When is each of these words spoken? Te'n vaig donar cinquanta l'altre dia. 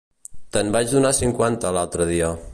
Te'n 0.55 0.71
vaig 0.77 0.95
donar 0.95 1.13
cinquanta 1.19 1.77
l'altre 1.79 2.11
dia. 2.15 2.37